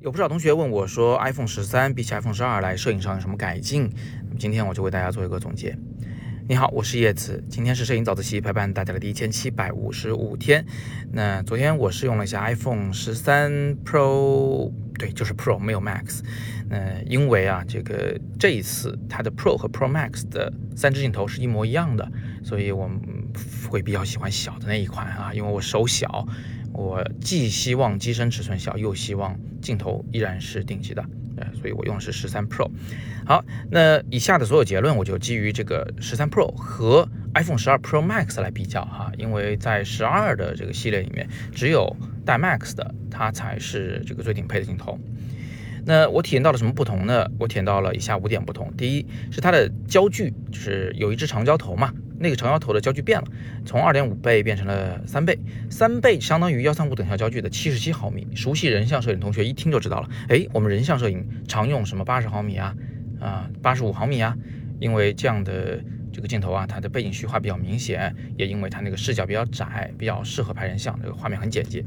[0.00, 3.82] 有不少同学问我说，iPhone 十三比起 iPhone 十二来，摄影上有什么改进？
[4.24, 5.76] 那么今天我就为大家做一个总结。
[6.48, 10.64] 你好，我是叶子，今天是摄影早自习陪伴大家的第一千七百五十五天。
[11.12, 13.52] 那昨天我试用了一下 iPhone 十三
[13.84, 16.20] Pro，对，就是 Pro 没有 Max。
[16.70, 22.10] 那因为啊，这个这一次它的 Pro 和 Pro Max 的三支镜头是一模一样的，
[22.42, 22.98] 所以我们
[23.68, 26.26] 会比较喜欢小的那一款啊，因为我手小。
[26.72, 31.04] 我既希望机身尺寸小，又希望镜头依然是顶级的，
[31.36, 32.70] 呃，所以我用的是十三 Pro。
[33.26, 44.96] 好，那以下的所有结论我就基于这个十三 Pro 和 iPhone 十二 Pro Max 来比较哈，因为在十二的这个系列里面，只有带 Max 的它才是这个最顶配的镜头。
[45.84, 47.28] 那我体验到了什么不同呢？
[47.38, 48.72] 我体验到了以下五点不同。
[48.76, 51.92] 第一是它的焦距，就是有一只长焦头嘛。
[52.22, 53.26] 那个长焦头的焦距变了，
[53.64, 55.38] 从二点五倍变成了三倍，
[55.70, 58.28] 三倍相当于幺三五等效焦距的七十七毫米。
[58.36, 62.76] 熟悉人像摄影同学一听就知道了，哎，我们人像摄影常用什么八十毫米啊，
[63.18, 64.36] 啊八十五毫米啊，
[64.78, 71.82] 因为这样的这个镜头啊，它的背景虚化比较明显，也因为它那个视角比较窄，比较适合拍人像，这个画面很简洁。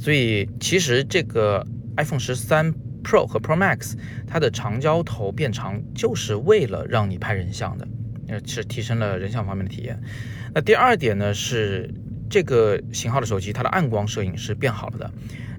[0.00, 1.64] 所以其实这个
[1.96, 2.74] iPhone 十三
[3.04, 3.94] Pro 和 Pro Max
[4.26, 7.86] 它的长焦头变长，就是为了让你拍人像的。
[8.30, 10.00] 呃，是提升了人像方面的体验。
[10.54, 11.92] 那第二点呢，是
[12.30, 15.10] 这个型号的手机，它的暗光摄影是变好了的。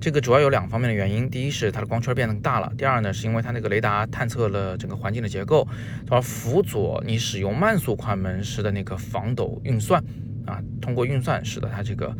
[0.00, 5.66] 这个主要有两方面的原因，第一是它的光圈变得大了，第二呢，是因为它那个雷达探测了整个环境的结构，
[6.06, 10.00] 从而辅佐你使用慢速快门时的那个防抖运算
[10.46, 12.14] 啊，通过运算使得它这个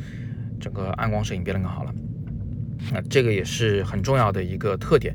[0.59, 1.95] 整个暗光摄影变得更好了。
[2.93, 5.15] 那这个也是很重要的一个特点。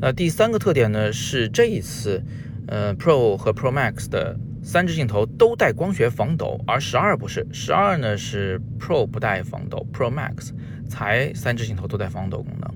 [0.00, 2.20] 那第三个特点呢，是这一次
[2.66, 4.36] 呃 Pro 和 Pro Max 的。
[4.62, 7.46] 三支镜头都带光学防抖，而十二不是。
[7.52, 10.50] 十二呢是 Pro 不带防抖，Pro Max
[10.88, 12.70] 才三支镜头都带防抖功能。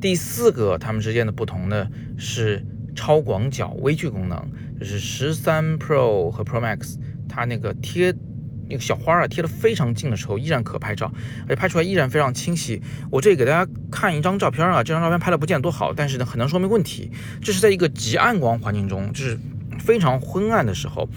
[0.00, 4.46] 第四个，它们之间的不同呢是超广角微距功能，
[4.78, 6.96] 就是十三 Pro 和 Pro Max，
[7.28, 8.14] 它那个贴
[8.68, 11.10] 那个小花啊贴得非常近的时候依然可拍照，
[11.44, 12.80] 而且拍出来依然非常清晰。
[13.10, 17.10] 我这里给大家看一张照片啊，这张照片拍的不见多好，但是呢很能说明问题。
[17.40, 19.38] 这是在一个极暗光环境中，就是。
[19.80, 21.08] 非常昏暗的时候，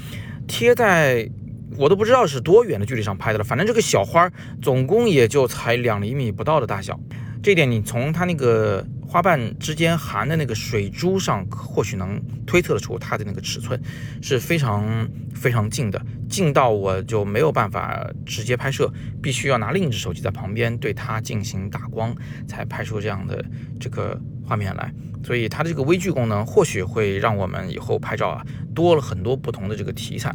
[0.48, 1.30] 贴在
[1.78, 3.44] 我都不知道是多远的距离上拍的了。
[3.44, 4.32] 反正这个小花
[4.62, 7.00] 总共也就才两厘米不到的大小，
[7.44, 13.80] 这点你从它那个花瓣之间含的那个水珠上，或许能推测得出它的那个尺寸
[14.22, 15.06] 是非常
[15.36, 18.90] 非常近的，近到我就没有办法直接拍摄，
[19.22, 22.16] 必须要拿另一只手机在旁边对它进行打光，
[22.48, 23.44] 才拍出这样的
[23.78, 24.94] 这个画面来。
[25.22, 30.34] 所以它的这个微距功能或许会让我们以后拍照啊多了很多不同的这个题材。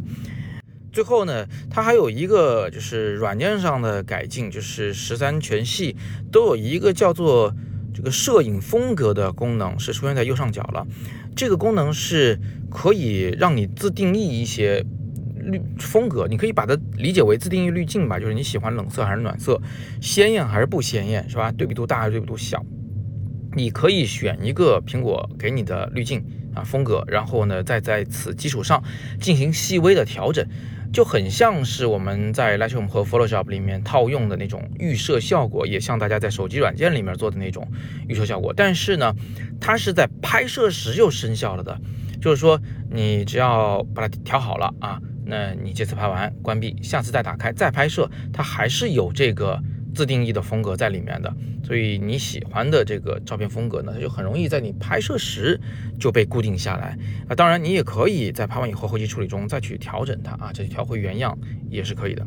[0.99, 5.95] 最后呢，它还有一个就是软件上的改进，就是十三全系
[6.29, 7.55] 都有一个叫做
[7.93, 10.85] 这个摄影风格的功能是出现在右上角了。
[11.37, 12.37] 这个功能是
[12.69, 14.83] 可以让你自定义一些
[15.37, 19.61] 滤风格，你可以把它理解为自定义滤镜吧，就是你喜欢冷色还是暖色，
[20.01, 21.49] 鲜艳还是不鲜艳，是吧？
[21.49, 22.61] 对比度大还是对比度小？
[23.55, 26.23] 你可以选一个苹果给你的滤镜
[26.53, 28.83] 啊风格，然后呢，再在此基础上
[29.19, 30.47] 进行细微的调整，
[30.91, 37.67] 就很像是我们在 Lightroom 和 Photoshop 里面套用的那种预设效果，也像大家在手机软件里面做的那种
[38.07, 38.53] 预设效果。
[38.55, 39.13] 但是呢，
[39.61, 41.79] 它是在拍摄时就生效了的，
[42.21, 49.61] 就是说你只要把它调好了啊，那你这次拍完关闭，下次再打开再拍摄，它还是有这个。
[49.93, 51.33] 自定义的风格在里面的，
[51.63, 55.59] 所以你喜欢的这个照片风格呢，它就很容易在你拍摄时
[55.99, 57.35] 就被固定下来啊。
[57.35, 61.37] 当然，你也可以在拍完以后后期处理中再去调整它啊，再去调回原样
[61.69, 62.25] 也是可以的。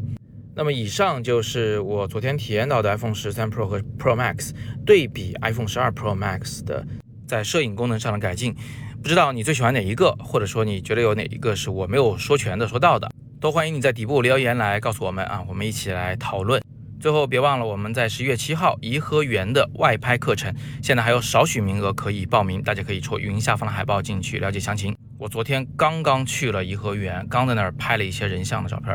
[0.54, 4.50] 那么以上就是我昨天体验到的 iPhone 十三 Pro 和 Pro Max
[4.84, 6.86] 对比 iPhone 十二 Pro Max 的
[7.26, 8.54] 在摄影功能上的改进。
[9.02, 16.62] 不知道你最喜欢哪一个，或者说你觉得有哪一个是我没有说全的说到的，都欢迎你在底部留言来告诉我们啊，我们一起来讨论。
[17.02, 24.96] 最后别忘了，我们在十一月七号颐和园的外拍课程，现在还有少许名额可以报名，大家可以戳语音下方的海报进去了解详情。
[25.18, 28.94] 我昨天刚刚去了颐和园，刚在那儿拍了一些人像的照片，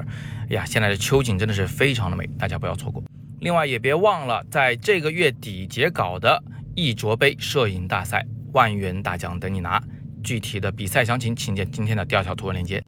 [0.50, 3.04] 哎呀，现在的秋景真的是非常的美，大家不要错过。
[3.42, 6.42] 另外也别忘了，在这个月底截稿的
[6.76, 9.84] 一卓杯摄影大赛，万元大奖等你拿。
[10.24, 12.82] 具体的比赛详情，请见今天的第二条图文链接。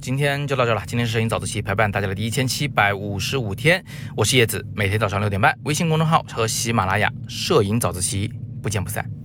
[0.00, 0.82] 今天就到这了。
[0.86, 3.84] 今天是摄影早自习陪伴大家的第一千七百五十五天，
[4.16, 8.32] 我是叶子，每天早上六点半，微信公众号和喜马拉雅摄影早自习
[8.62, 9.19] 不见不散。